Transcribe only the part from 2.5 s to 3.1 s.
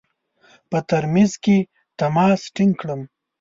ټینګ کړم.